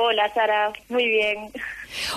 Hola, 0.00 0.32
Sara. 0.32 0.72
Muy 0.88 1.08
bien. 1.08 1.50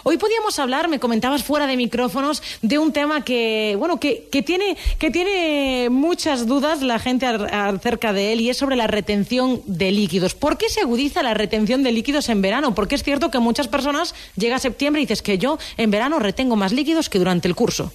Hoy 0.04 0.18
podíamos 0.18 0.60
hablar, 0.60 0.88
me 0.88 1.00
comentabas 1.00 1.44
fuera 1.44 1.66
de 1.66 1.76
micrófonos, 1.76 2.44
de 2.62 2.78
un 2.78 2.94
tema 2.94 3.24
que, 3.24 3.76
bueno, 3.80 4.00
que, 4.00 4.28
que 4.32 4.44
tiene, 4.44 4.78
que 5.00 5.10
tiene 5.10 5.90
muchas 5.90 6.46
dudas 6.46 6.84
la 6.84 7.00
gente 7.00 7.26
acerca 7.26 8.14
de 8.14 8.34
él 8.34 8.42
y 8.42 8.50
es 8.50 8.58
sobre 8.58 8.76
la 8.76 8.86
retención 8.86 9.62
de 9.66 9.92
líquidos. 9.92 10.36
¿Por 10.36 10.58
qué 10.58 10.70
se 10.70 10.82
agudiza 10.82 11.24
la 11.24 11.34
retención 11.34 11.82
de 11.82 11.92
líquidos 11.92 12.30
en 12.30 12.44
verano? 12.44 12.76
Porque 12.76 12.96
es 12.96 13.04
cierto 13.04 13.32
que 13.32 13.40
muchas 13.40 13.68
personas 13.68 14.14
llega 14.36 14.60
septiembre 14.60 15.02
y 15.02 15.06
dices 15.06 15.24
que 15.24 15.40
yo 15.40 15.58
en 15.78 15.90
verano 15.90 16.20
retengo 16.20 16.56
más 16.56 16.74
líquidos 16.74 17.10
que 17.10 17.18
durante 17.18 17.48
el 17.48 17.56
curso. 17.56 17.92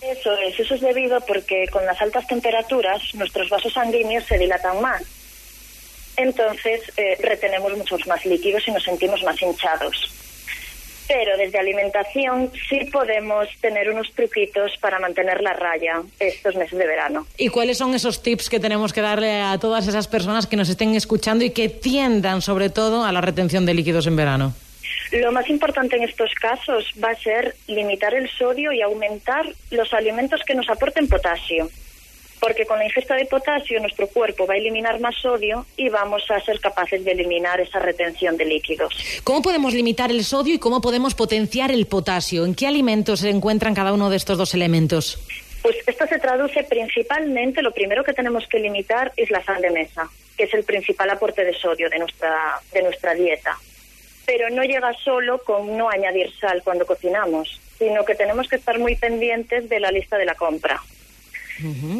Eso 0.00 0.32
es, 0.32 0.58
eso 0.58 0.74
es 0.74 0.80
debido 0.80 1.20
porque 1.26 1.66
con 1.70 1.84
las 1.84 2.00
altas 2.00 2.26
temperaturas 2.26 3.02
nuestros 3.14 3.50
vasos 3.50 3.74
sanguíneos 3.74 4.24
se 4.24 4.38
dilatan 4.38 4.80
más 4.80 5.19
entonces 6.20 6.80
eh, 6.96 7.16
retenemos 7.20 7.76
muchos 7.76 8.06
más 8.06 8.24
líquidos 8.24 8.66
y 8.68 8.70
nos 8.70 8.82
sentimos 8.82 9.22
más 9.22 9.40
hinchados. 9.40 10.14
Pero 11.08 11.36
desde 11.36 11.58
alimentación 11.58 12.52
sí 12.68 12.84
podemos 12.92 13.48
tener 13.60 13.90
unos 13.90 14.12
truquitos 14.12 14.72
para 14.80 15.00
mantener 15.00 15.40
la 15.42 15.52
raya 15.54 16.02
estos 16.20 16.54
meses 16.54 16.78
de 16.78 16.86
verano. 16.86 17.26
¿Y 17.36 17.48
cuáles 17.48 17.78
son 17.78 17.94
esos 17.94 18.22
tips 18.22 18.48
que 18.48 18.60
tenemos 18.60 18.92
que 18.92 19.00
darle 19.00 19.40
a 19.40 19.58
todas 19.58 19.88
esas 19.88 20.06
personas 20.06 20.46
que 20.46 20.56
nos 20.56 20.68
estén 20.68 20.94
escuchando 20.94 21.44
y 21.44 21.50
que 21.50 21.68
tiendan 21.68 22.42
sobre 22.42 22.70
todo 22.70 23.04
a 23.04 23.10
la 23.10 23.20
retención 23.20 23.66
de 23.66 23.74
líquidos 23.74 24.06
en 24.06 24.14
verano? 24.14 24.54
Lo 25.10 25.32
más 25.32 25.48
importante 25.50 25.96
en 25.96 26.04
estos 26.04 26.32
casos 26.34 26.84
va 27.02 27.10
a 27.10 27.16
ser 27.16 27.56
limitar 27.66 28.14
el 28.14 28.30
sodio 28.30 28.70
y 28.70 28.80
aumentar 28.80 29.44
los 29.72 29.92
alimentos 29.92 30.42
que 30.46 30.54
nos 30.54 30.68
aporten 30.70 31.08
potasio 31.08 31.68
porque 32.40 32.64
con 32.66 32.78
la 32.78 32.86
ingesta 32.86 33.14
de 33.14 33.26
potasio 33.26 33.78
nuestro 33.80 34.08
cuerpo 34.08 34.46
va 34.46 34.54
a 34.54 34.56
eliminar 34.56 34.98
más 34.98 35.14
sodio 35.16 35.66
y 35.76 35.88
vamos 35.90 36.22
a 36.30 36.40
ser 36.40 36.58
capaces 36.58 37.04
de 37.04 37.12
eliminar 37.12 37.60
esa 37.60 37.78
retención 37.78 38.36
de 38.36 38.46
líquidos. 38.46 38.94
¿Cómo 39.22 39.42
podemos 39.42 39.74
limitar 39.74 40.10
el 40.10 40.24
sodio 40.24 40.54
y 40.54 40.58
cómo 40.58 40.80
podemos 40.80 41.14
potenciar 41.14 41.70
el 41.70 41.86
potasio? 41.86 42.44
¿En 42.46 42.54
qué 42.54 42.66
alimentos 42.66 43.20
se 43.20 43.28
encuentran 43.28 43.74
cada 43.74 43.92
uno 43.92 44.10
de 44.10 44.16
estos 44.16 44.38
dos 44.38 44.54
elementos? 44.54 45.18
Pues 45.62 45.76
esto 45.86 46.06
se 46.06 46.18
traduce 46.18 46.64
principalmente, 46.64 47.60
lo 47.60 47.72
primero 47.72 48.02
que 48.02 48.14
tenemos 48.14 48.46
que 48.48 48.58
limitar 48.58 49.12
es 49.16 49.30
la 49.30 49.44
sal 49.44 49.60
de 49.60 49.70
mesa, 49.70 50.08
que 50.36 50.44
es 50.44 50.54
el 50.54 50.64
principal 50.64 51.10
aporte 51.10 51.44
de 51.44 51.52
sodio 51.52 51.90
de 51.90 51.98
nuestra, 51.98 52.58
de 52.72 52.82
nuestra 52.82 53.14
dieta. 53.14 53.58
Pero 54.24 54.48
no 54.48 54.62
llega 54.62 54.94
solo 55.04 55.42
con 55.42 55.76
no 55.76 55.90
añadir 55.90 56.32
sal 56.40 56.62
cuando 56.64 56.86
cocinamos, 56.86 57.60
sino 57.78 58.04
que 58.06 58.14
tenemos 58.14 58.48
que 58.48 58.56
estar 58.56 58.78
muy 58.78 58.96
pendientes 58.96 59.68
de 59.68 59.80
la 59.80 59.90
lista 59.90 60.16
de 60.16 60.24
la 60.24 60.34
compra 60.34 60.80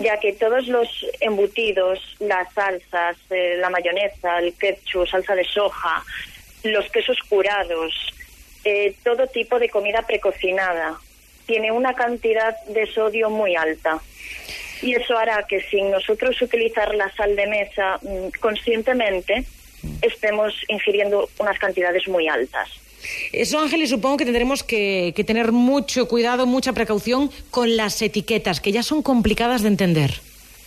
ya 0.03 0.19
que 0.19 0.33
todos 0.33 0.67
los 0.69 0.89
embutidos, 1.21 1.99
las 2.19 2.53
salsas, 2.53 3.17
eh, 3.31 3.57
la 3.59 3.71
mayonesa, 3.71 4.39
el 4.39 4.55
ketchup, 4.55 5.09
salsa 5.09 5.35
de 5.35 5.45
soja, 5.45 6.05
los 6.63 6.91
quesos 6.91 7.19
curados, 7.29 7.95
eh, 8.65 8.95
todo 9.03 9.27
tipo 9.27 9.59
de 9.59 9.69
comida 9.69 10.03
precocinada, 10.03 10.99
tiene 11.47 11.73
una 11.73 11.95
cantidad 11.95 12.55
de 12.67 12.87
sodio 12.87 13.31
muy 13.31 13.57
alta. 13.57 14.01
Y 14.83 14.95
eso 14.95 15.17
hará 15.19 15.47
que 15.47 15.61
sin 15.63 15.91
nosotros 15.91 16.41
utilizar 16.41 16.95
la 16.95 17.11
sal 17.15 17.37
de 17.37 17.47
mesa 17.47 17.99
mm, 18.03 18.39
conscientemente, 18.41 19.45
estemos 20.03 20.55
ingiriendo 20.69 21.29
unas 21.39 21.59
cantidades 21.59 22.07
muy 22.09 22.29
altas. 22.29 22.71
Eso, 23.33 23.61
Ángeles, 23.61 23.91
supongo 23.91 24.17
que 24.17 24.25
tendremos 24.25 24.65
que, 24.65 25.15
tener 25.27 25.53
mucho 25.53 26.09
cuidado, 26.09 26.47
mucha 26.47 26.73
precaución 26.73 27.31
con 27.51 27.77
las 27.77 28.03
etiquetas, 28.03 28.61
que 28.61 28.73
ya 28.73 28.83
son 28.83 29.03
complicadas 29.03 29.63
de 29.63 29.69
entender. 29.69 30.21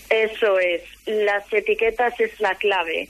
Eso 0.09 0.59
es, 0.59 0.81
las 1.05 1.51
etiquetas 1.51 2.17
es 2.19 2.39
la 2.39 2.55
clave. 2.55 3.09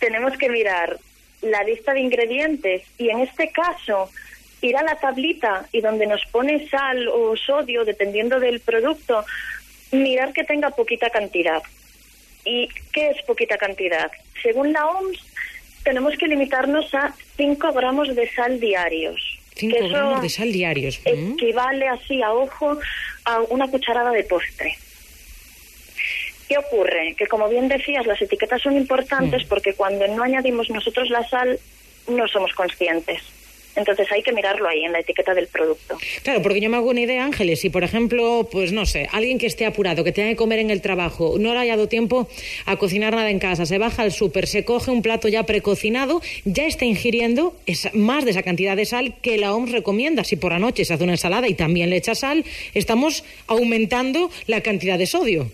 Tenemos 0.00 0.36
que 0.36 0.50
mirar 0.50 0.98
la 1.40 1.62
lista 1.62 1.94
de 1.94 2.00
ingredientes 2.00 2.82
y 2.98 3.08
en 3.08 3.20
este 3.20 3.50
caso 3.52 4.10
ir 4.60 4.76
a 4.76 4.82
la 4.82 4.96
tablita 4.96 5.66
y 5.72 5.80
donde 5.80 6.06
nos 6.06 6.24
pone 6.26 6.68
sal 6.68 7.08
o 7.08 7.36
sodio, 7.36 7.84
dependiendo 7.84 8.40
del 8.40 8.60
producto, 8.60 9.24
mirar 9.92 10.32
que 10.32 10.44
tenga 10.44 10.70
poquita 10.70 11.08
cantidad. 11.10 11.62
¿Y 12.44 12.68
qué 12.92 13.10
es 13.10 13.22
poquita 13.22 13.56
cantidad? 13.56 14.10
Según 14.42 14.72
la 14.72 14.86
OMS, 14.86 15.18
tenemos 15.84 16.16
que 16.16 16.26
limitarnos 16.26 16.92
a 16.94 17.14
5 17.36 17.72
gramos 17.72 18.14
de 18.14 18.28
sal 18.30 18.58
diarios. 18.58 19.20
5 19.54 19.88
gramos 19.88 20.22
de 20.22 20.28
sal 20.28 20.52
diarios. 20.52 21.00
Mm. 21.04 21.32
Equivale 21.34 21.88
así 21.88 22.22
a 22.22 22.32
ojo 22.32 22.78
a 23.24 23.40
una 23.42 23.68
cucharada 23.68 24.10
de 24.10 24.24
postre. 24.24 24.76
¿Qué 26.48 26.58
ocurre? 26.58 27.14
Que 27.16 27.26
como 27.26 27.48
bien 27.48 27.68
decías, 27.68 28.06
las 28.06 28.20
etiquetas 28.20 28.60
son 28.62 28.76
importantes 28.76 29.44
mm. 29.44 29.48
porque 29.48 29.74
cuando 29.74 30.08
no 30.08 30.22
añadimos 30.24 30.70
nosotros 30.70 31.10
la 31.10 31.26
sal 31.28 31.58
no 32.08 32.26
somos 32.28 32.52
conscientes. 32.54 33.22
Entonces 33.76 34.10
hay 34.12 34.22
que 34.22 34.32
mirarlo 34.32 34.68
ahí 34.68 34.84
en 34.84 34.92
la 34.92 35.00
etiqueta 35.00 35.34
del 35.34 35.46
producto. 35.48 35.98
Claro, 36.22 36.42
porque 36.42 36.60
yo 36.60 36.70
me 36.70 36.76
hago 36.76 36.90
una 36.90 37.00
idea, 37.00 37.24
Ángeles, 37.24 37.60
si 37.60 37.70
por 37.70 37.84
ejemplo, 37.84 38.48
pues 38.50 38.72
no 38.72 38.86
sé, 38.86 39.08
alguien 39.12 39.38
que 39.38 39.46
esté 39.46 39.66
apurado, 39.66 40.04
que 40.04 40.12
tenga 40.12 40.28
que 40.28 40.36
comer 40.36 40.60
en 40.60 40.70
el 40.70 40.80
trabajo, 40.80 41.36
no 41.38 41.52
le 41.52 41.60
haya 41.60 41.76
dado 41.76 41.88
tiempo 41.88 42.28
a 42.66 42.76
cocinar 42.76 43.14
nada 43.14 43.30
en 43.30 43.38
casa, 43.38 43.66
se 43.66 43.78
baja 43.78 44.02
al 44.02 44.12
súper, 44.12 44.46
se 44.46 44.64
coge 44.64 44.90
un 44.90 45.02
plato 45.02 45.28
ya 45.28 45.44
precocinado, 45.44 46.20
ya 46.44 46.66
está 46.66 46.84
ingiriendo 46.84 47.54
más 47.92 48.24
de 48.24 48.30
esa 48.30 48.42
cantidad 48.42 48.76
de 48.76 48.84
sal 48.84 49.14
que 49.22 49.38
la 49.38 49.54
OMS 49.54 49.72
recomienda. 49.72 50.24
Si 50.24 50.36
por 50.36 50.52
la 50.52 50.58
noche 50.58 50.84
se 50.84 50.94
hace 50.94 51.04
una 51.04 51.14
ensalada 51.14 51.48
y 51.48 51.54
también 51.54 51.90
le 51.90 51.96
echa 51.96 52.14
sal, 52.14 52.44
estamos 52.74 53.24
aumentando 53.46 54.30
la 54.46 54.60
cantidad 54.60 54.98
de 54.98 55.06
sodio. 55.06 55.50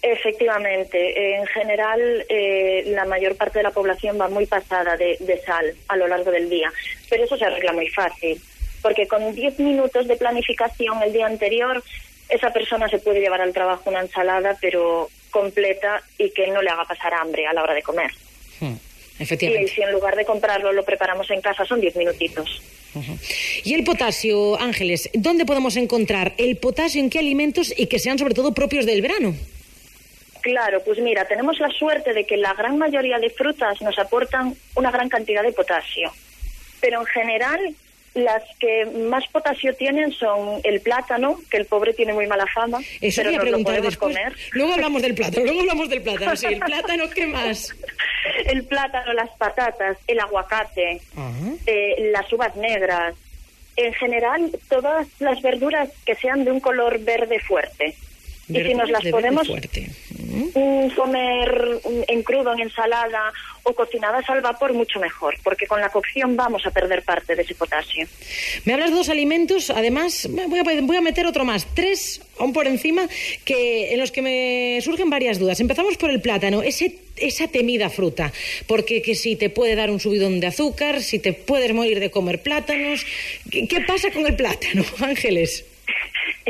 Efectivamente, 0.00 1.34
en 1.34 1.46
general 1.46 2.24
eh, 2.28 2.84
la 2.86 3.04
mayor 3.04 3.34
parte 3.34 3.58
de 3.58 3.64
la 3.64 3.72
población 3.72 4.18
va 4.20 4.28
muy 4.28 4.46
pasada 4.46 4.96
de, 4.96 5.18
sal 5.44 5.74
a 5.88 5.96
lo 5.96 6.06
largo 6.06 6.30
del 6.30 6.48
día, 6.48 6.72
pero 7.10 7.24
eso 7.24 7.36
se 7.36 7.44
arregla 7.44 7.72
muy 7.72 7.88
fácil, 7.88 8.40
porque 8.80 9.08
con 9.08 9.34
10 9.34 9.58
minutos 9.58 10.06
de 10.06 10.16
planificación 10.16 11.02
el 11.02 11.12
día 11.12 11.26
anterior, 11.26 11.82
esa 12.28 12.52
persona 12.52 12.88
se 12.88 12.98
puede 12.98 13.20
llevar 13.20 13.40
al 13.40 13.52
trabajo 13.52 13.90
una 13.90 14.00
ensalada, 14.00 14.56
pero 14.60 15.10
completa 15.30 16.00
y 16.16 16.30
que 16.30 16.46
no 16.46 16.62
le 16.62 16.70
haga 16.70 16.84
pasar 16.84 17.14
hambre 17.14 17.46
a 17.46 17.52
la 17.52 17.64
hora 17.64 17.74
de 17.74 17.82
comer. 17.82 18.12
Hmm, 18.60 18.76
efectivamente. 19.18 19.72
Y 19.72 19.74
si 19.74 19.82
en 19.82 19.90
lugar 19.90 20.14
de 20.14 20.24
comprarlo 20.24 20.72
lo 20.72 20.84
preparamos 20.84 21.28
en 21.30 21.40
casa, 21.40 21.64
son 21.64 21.80
10 21.80 21.96
minutitos. 21.96 22.62
Y 23.64 23.74
el 23.74 23.84
potasio, 23.84 24.58
Ángeles, 24.60 25.10
¿dónde 25.12 25.44
podemos 25.44 25.76
encontrar 25.76 26.34
el 26.38 26.56
potasio 26.56 27.00
en 27.00 27.10
qué 27.10 27.18
alimentos 27.18 27.74
y 27.76 27.86
que 27.86 27.98
sean 27.98 28.18
sobre 28.18 28.34
todo 28.34 28.54
propios 28.54 28.86
del 28.86 29.02
verano? 29.02 29.34
Claro, 30.42 30.82
pues 30.84 30.98
mira, 30.98 31.26
tenemos 31.26 31.58
la 31.58 31.68
suerte 31.70 32.12
de 32.12 32.24
que 32.24 32.36
la 32.36 32.54
gran 32.54 32.78
mayoría 32.78 33.18
de 33.18 33.30
frutas 33.30 33.80
nos 33.82 33.98
aportan 33.98 34.54
una 34.74 34.90
gran 34.90 35.08
cantidad 35.08 35.42
de 35.42 35.52
potasio, 35.52 36.12
pero 36.80 37.00
en 37.00 37.06
general 37.06 37.74
las 38.14 38.42
que 38.58 38.86
más 38.86 39.26
potasio 39.28 39.74
tienen 39.74 40.12
son 40.12 40.60
el 40.64 40.80
plátano, 40.80 41.38
que 41.50 41.56
el 41.56 41.66
pobre 41.66 41.92
tiene 41.92 42.12
muy 42.12 42.26
mala 42.26 42.46
fama, 42.46 42.78
Eso 43.00 43.22
pero 43.22 43.44
no 43.44 43.58
lo 43.58 43.64
podemos 43.64 43.96
comer. 43.96 44.34
Luego 44.52 44.74
hablamos 44.74 45.02
del 45.02 45.14
plátano, 45.14 45.44
luego 45.44 45.60
hablamos 45.60 45.88
del 45.88 46.02
plátano, 46.02 46.36
sí, 46.36 46.46
el 46.46 46.60
plátano, 46.60 47.08
¿qué 47.10 47.26
más? 47.26 47.74
El 48.46 48.64
plátano, 48.64 49.12
las 49.14 49.30
patatas, 49.30 49.96
el 50.06 50.20
aguacate, 50.20 51.00
eh, 51.66 52.10
las 52.12 52.30
uvas 52.32 52.54
negras, 52.56 53.14
en 53.76 53.94
general 53.94 54.50
todas 54.68 55.06
las 55.18 55.40
verduras 55.40 55.88
que 56.04 56.14
sean 56.14 56.44
de 56.44 56.50
un 56.50 56.60
color 56.60 56.98
verde 56.98 57.38
fuerte 57.40 57.96
y 58.48 58.62
si 58.62 58.74
nos 58.74 58.90
las 58.90 59.04
podemos 59.06 59.48
comer 60.96 61.80
en 62.08 62.22
crudo, 62.22 62.52
en 62.52 62.60
ensalada 62.60 63.32
o 63.62 63.74
cocinadas 63.74 64.28
al 64.30 64.40
vapor, 64.40 64.72
mucho 64.72 64.98
mejor, 64.98 65.36
porque 65.42 65.66
con 65.66 65.80
la 65.80 65.90
cocción 65.90 66.36
vamos 66.36 66.64
a 66.66 66.70
perder 66.70 67.02
parte 67.02 67.36
de 67.36 67.42
ese 67.42 67.54
potasio. 67.54 68.06
Me 68.64 68.72
hablas 68.72 68.90
de 68.90 68.96
dos 68.96 69.08
alimentos, 69.08 69.70
además, 69.70 70.28
voy 70.30 70.58
a, 70.58 70.62
voy 70.62 70.96
a 70.96 71.00
meter 71.00 71.26
otro 71.26 71.44
más, 71.44 71.66
tres 71.74 72.22
aún 72.38 72.52
por 72.52 72.66
encima, 72.66 73.06
que 73.44 73.92
en 73.92 74.00
los 74.00 74.12
que 74.12 74.22
me 74.22 74.80
surgen 74.82 75.10
varias 75.10 75.38
dudas. 75.38 75.60
Empezamos 75.60 75.96
por 75.96 76.10
el 76.10 76.20
plátano, 76.20 76.62
ese, 76.62 76.98
esa 77.16 77.48
temida 77.48 77.90
fruta, 77.90 78.32
porque 78.66 79.02
que 79.02 79.14
si 79.14 79.36
te 79.36 79.50
puede 79.50 79.74
dar 79.74 79.90
un 79.90 80.00
subidón 80.00 80.40
de 80.40 80.46
azúcar, 80.46 81.02
si 81.02 81.18
te 81.18 81.32
puedes 81.32 81.74
morir 81.74 82.00
de 82.00 82.10
comer 82.10 82.42
plátanos. 82.42 83.04
qué 83.50 83.80
pasa 83.86 84.10
con 84.10 84.26
el 84.26 84.36
plátano, 84.36 84.84
Ángeles? 85.00 85.64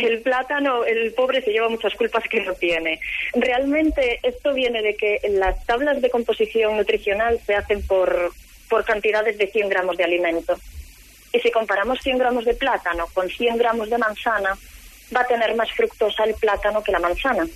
El 0.06 0.20
plátano, 0.20 0.84
el 0.84 1.12
pobre 1.12 1.42
se 1.42 1.50
lleva 1.50 1.68
muchas 1.68 1.94
culpas 1.94 2.24
que 2.28 2.40
no 2.40 2.54
tiene. 2.54 3.00
Realmente 3.34 4.20
esto 4.22 4.54
viene 4.54 4.82
de 4.82 4.94
que 4.94 5.20
las 5.30 5.64
tablas 5.66 6.00
de 6.00 6.10
composición 6.10 6.76
nutricional 6.76 7.40
se 7.44 7.54
hacen 7.54 7.86
por, 7.86 8.32
por 8.68 8.84
cantidades 8.84 9.38
de 9.38 9.46
100 9.48 9.68
gramos 9.68 9.96
de 9.96 10.04
alimento. 10.04 10.56
Y 11.32 11.40
si 11.40 11.50
comparamos 11.50 12.00
100 12.00 12.18
gramos 12.18 12.44
de 12.44 12.54
plátano 12.54 13.06
con 13.12 13.28
100 13.28 13.58
gramos 13.58 13.90
de 13.90 13.98
manzana, 13.98 14.56
va 15.14 15.20
a 15.20 15.26
tener 15.26 15.54
más 15.54 15.70
fructosa 15.72 16.24
el 16.24 16.34
plátano 16.34 16.82
que 16.82 16.92
la 16.92 17.00
manzana. 17.00 17.46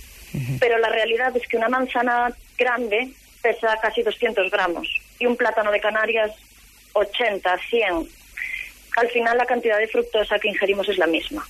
Pero 0.59 0.79
la 0.79 0.89
realidad 0.89 1.35
es 1.37 1.47
que 1.47 1.57
una 1.57 1.69
manzana 1.69 2.33
grande 2.57 3.09
pesa 3.41 3.77
casi 3.81 4.01
200 4.01 4.49
gramos 4.49 4.87
y 5.19 5.27
un 5.27 5.35
plátano 5.35 5.71
de 5.71 5.79
Canarias 5.79 6.31
80, 6.93 7.57
100. 7.69 8.22
Al 8.95 9.09
final 9.09 9.37
la 9.37 9.45
cantidad 9.45 9.79
de 9.79 9.87
fructosa 9.87 10.37
que 10.39 10.49
ingerimos 10.49 10.87
es 10.89 10.97
la 10.97 11.07
misma. 11.07 11.45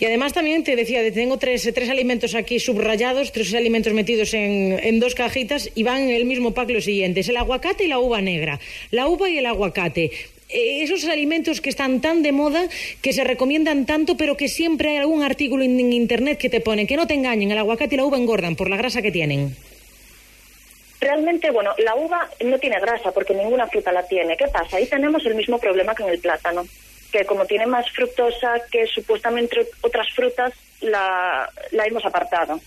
Y 0.00 0.04
además 0.04 0.32
también 0.32 0.64
te 0.64 0.76
decía, 0.76 1.00
tengo 1.12 1.38
tres, 1.38 1.68
tres 1.74 1.90
alimentos 1.90 2.34
aquí 2.34 2.60
subrayados, 2.60 3.32
tres 3.32 3.52
alimentos 3.54 3.92
metidos 3.92 4.34
en, 4.34 4.78
en 4.82 5.00
dos 5.00 5.14
cajitas 5.14 5.70
y 5.74 5.82
van 5.82 6.02
en 6.02 6.10
el 6.10 6.24
mismo 6.24 6.54
pack 6.54 6.70
los 6.70 6.84
siguientes, 6.84 7.28
el 7.28 7.36
aguacate 7.36 7.84
y 7.84 7.88
la 7.88 7.98
uva 7.98 8.20
negra, 8.20 8.60
la 8.90 9.08
uva 9.08 9.28
y 9.28 9.38
el 9.38 9.46
aguacate. 9.46 10.10
Eh, 10.50 10.82
esos 10.82 11.04
alimentos 11.04 11.60
que 11.60 11.68
están 11.68 12.00
tan 12.00 12.22
de 12.22 12.32
moda, 12.32 12.68
que 13.02 13.12
se 13.12 13.22
recomiendan 13.22 13.86
tanto, 13.86 14.16
pero 14.16 14.36
que 14.36 14.48
siempre 14.48 14.90
hay 14.90 14.96
algún 14.96 15.22
artículo 15.22 15.62
en, 15.62 15.78
en 15.78 15.92
internet 15.92 16.38
que 16.38 16.48
te 16.48 16.60
pone 16.60 16.86
que 16.86 16.96
no 16.96 17.06
te 17.06 17.14
engañen, 17.14 17.50
el 17.50 17.58
aguacate 17.58 17.94
y 17.94 17.98
la 17.98 18.04
uva 18.04 18.16
engordan 18.16 18.56
por 18.56 18.70
la 18.70 18.76
grasa 18.76 19.02
que 19.02 19.12
tienen. 19.12 19.54
Realmente, 21.00 21.50
bueno, 21.50 21.74
la 21.78 21.94
uva 21.94 22.28
no 22.44 22.58
tiene 22.58 22.80
grasa 22.80 23.12
porque 23.12 23.34
ninguna 23.34 23.68
fruta 23.68 23.92
la 23.92 24.06
tiene. 24.06 24.36
¿Qué 24.36 24.48
pasa? 24.48 24.78
Ahí 24.78 24.86
tenemos 24.86 25.24
el 25.26 25.36
mismo 25.36 25.58
problema 25.58 25.94
que 25.94 26.02
en 26.02 26.08
el 26.08 26.18
plátano, 26.18 26.66
que 27.12 27.24
como 27.24 27.46
tiene 27.46 27.66
más 27.66 27.88
fructosa 27.90 28.54
que 28.70 28.86
supuestamente 28.86 29.66
otras 29.82 30.08
frutas, 30.12 30.52
la, 30.80 31.48
la 31.70 31.84
hemos 31.84 32.04
apartado. 32.04 32.60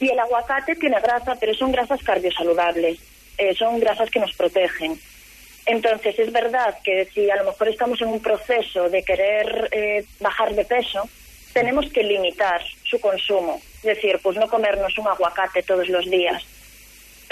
Y 0.00 0.10
el 0.10 0.18
aguacate 0.18 0.74
tiene 0.74 1.00
grasa, 1.00 1.36
pero 1.38 1.54
son 1.54 1.70
grasas 1.70 2.02
cardiosaludables, 2.02 2.98
eh, 3.38 3.54
son 3.54 3.78
grasas 3.78 4.10
que 4.10 4.18
nos 4.18 4.34
protegen. 4.34 4.98
Entonces, 5.64 6.18
es 6.18 6.32
verdad 6.32 6.76
que 6.82 7.04
si 7.14 7.30
a 7.30 7.36
lo 7.36 7.44
mejor 7.44 7.68
estamos 7.68 8.00
en 8.02 8.08
un 8.08 8.20
proceso 8.20 8.88
de 8.88 9.04
querer 9.04 9.68
eh, 9.70 10.04
bajar 10.18 10.52
de 10.56 10.64
peso, 10.64 11.08
tenemos 11.52 11.88
que 11.92 12.02
limitar 12.02 12.60
su 12.82 12.98
consumo. 13.00 13.62
Es 13.76 13.82
decir, 13.82 14.18
pues 14.20 14.36
no 14.36 14.48
comernos 14.48 14.98
un 14.98 15.06
aguacate 15.06 15.62
todos 15.62 15.88
los 15.88 16.10
días 16.10 16.44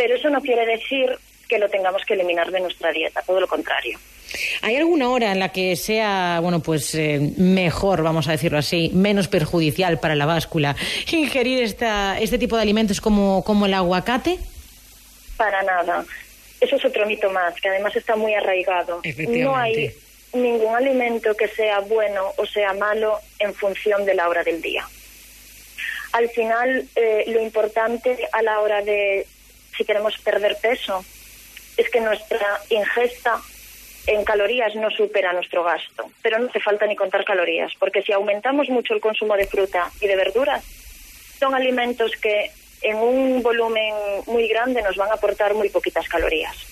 pero 0.01 0.15
eso 0.15 0.31
no 0.31 0.41
quiere 0.41 0.65
decir 0.65 1.11
que 1.47 1.59
lo 1.59 1.69
tengamos 1.69 2.03
que 2.07 2.15
eliminar 2.15 2.51
de 2.51 2.59
nuestra 2.61 2.91
dieta, 2.91 3.21
todo 3.21 3.39
lo 3.39 3.47
contrario. 3.47 3.99
¿Hay 4.63 4.77
alguna 4.77 5.11
hora 5.11 5.31
en 5.31 5.39
la 5.39 5.51
que 5.51 5.77
sea, 5.77 6.39
bueno, 6.41 6.61
pues 6.61 6.95
eh, 6.95 7.35
mejor, 7.37 8.03
vamos 8.03 8.27
a 8.27 8.33
decirlo 8.33 8.57
así, 8.57 8.91
menos 8.95 9.29
perjudicial 9.29 10.01
para 10.01 10.15
la 10.15 10.25
báscula 10.25 10.75
ingerir 11.13 11.63
esta, 11.63 12.19
este 12.19 12.39
tipo 12.39 12.57
de 12.57 12.63
alimentos 12.63 12.99
como, 12.99 13.45
como 13.45 13.67
el 13.67 13.75
aguacate? 13.75 14.39
Para 15.37 15.63
nada. 15.65 16.03
Eso 16.63 16.77
es 16.77 16.85
otro 16.87 17.05
mito 17.05 17.29
más, 17.31 17.61
que 17.61 17.69
además 17.69 17.95
está 17.95 18.17
muy 18.17 18.33
arraigado. 18.33 19.03
No 19.29 19.55
hay 19.55 19.95
ningún 20.33 20.75
alimento 20.75 21.35
que 21.35 21.49
sea 21.49 21.81
bueno 21.81 22.33
o 22.39 22.47
sea 22.47 22.73
malo 22.73 23.19
en 23.39 23.53
función 23.53 24.07
de 24.07 24.15
la 24.15 24.31
hora 24.31 24.45
del 24.45 24.63
día. 24.63 24.89
Al 26.13 26.31
final, 26.31 26.89
eh, 26.97 27.25
lo 27.27 27.43
importante 27.43 28.17
a 28.33 28.41
la 28.41 28.61
hora 28.61 28.81
de 28.81 29.27
si 29.81 29.87
queremos 29.87 30.19
perder 30.19 30.59
peso, 30.61 31.03
es 31.79 31.89
que 31.89 32.03
nuestra 32.03 32.61
ingesta 32.69 33.41
en 34.07 34.25
calorías 34.25 34.75
no 34.75 34.91
supera 34.91 35.33
nuestro 35.33 35.65
gasto. 35.65 36.11
Pero 36.21 36.39
no 36.39 36.51
hace 36.51 36.61
falta 36.61 36.87
ni 36.87 36.95
contar 36.95 37.25
calorías, 37.25 37.73
porque 37.79 38.03
si 38.03 38.13
aumentamos 38.13 38.69
mucho 38.69 38.93
el 38.93 39.01
consumo 39.01 39.37
de 39.37 39.47
fruta 39.47 39.91
y 40.03 40.07
de 40.07 40.17
verduras, 40.17 40.63
son 41.39 41.55
alimentos 41.55 42.13
que 42.21 42.51
en 42.83 42.97
un 42.97 43.43
volumen 43.43 43.95
muy 44.27 44.49
grande 44.49 44.83
nos 44.83 44.97
van 44.97 45.13
a 45.13 45.15
aportar 45.15 45.55
muy 45.55 45.71
poquitas 45.71 46.07
calorías. 46.09 46.70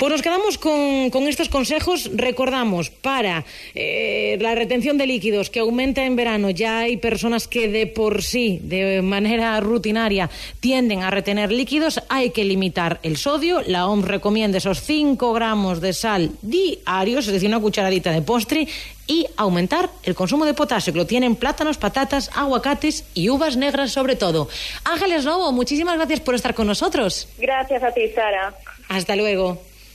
Pues 0.00 0.12
nos 0.12 0.22
quedamos 0.22 0.56
con, 0.56 1.10
con 1.10 1.28
estos 1.28 1.50
consejos. 1.50 2.10
Recordamos, 2.14 2.88
para 2.88 3.44
eh, 3.74 4.38
la 4.40 4.54
retención 4.54 4.96
de 4.96 5.06
líquidos 5.06 5.50
que 5.50 5.60
aumenta 5.60 6.06
en 6.06 6.16
verano, 6.16 6.48
ya 6.48 6.78
hay 6.78 6.96
personas 6.96 7.46
que 7.46 7.68
de 7.68 7.86
por 7.86 8.22
sí, 8.22 8.60
de 8.62 9.02
manera 9.02 9.60
rutinaria, 9.60 10.30
tienden 10.60 11.02
a 11.02 11.10
retener 11.10 11.52
líquidos. 11.52 12.00
Hay 12.08 12.30
que 12.30 12.46
limitar 12.46 12.98
el 13.02 13.18
sodio. 13.18 13.60
La 13.66 13.88
OMS 13.88 14.08
recomienda 14.08 14.56
esos 14.56 14.80
5 14.80 15.34
gramos 15.34 15.82
de 15.82 15.92
sal 15.92 16.30
diarios, 16.40 17.26
es 17.26 17.34
decir, 17.34 17.50
una 17.50 17.60
cucharadita 17.60 18.10
de 18.10 18.22
postre 18.22 18.68
y 19.06 19.26
aumentar 19.36 19.90
el 20.04 20.14
consumo 20.14 20.46
de 20.46 20.54
potasio, 20.54 20.94
que 20.94 20.98
lo 20.98 21.06
tienen 21.06 21.36
plátanos, 21.36 21.76
patatas, 21.76 22.30
aguacates 22.34 23.04
y 23.12 23.28
uvas 23.28 23.58
negras 23.58 23.92
sobre 23.92 24.16
todo. 24.16 24.48
Ángeles 24.82 25.26
Novo, 25.26 25.52
muchísimas 25.52 25.96
gracias 25.96 26.20
por 26.20 26.34
estar 26.34 26.54
con 26.54 26.66
nosotros. 26.66 27.28
Gracias 27.36 27.82
a 27.82 27.92
ti, 27.92 28.08
Sara. 28.14 28.54
Hasta 28.88 29.14
luego. 29.14 29.69